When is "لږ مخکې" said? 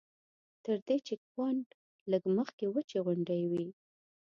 2.11-2.65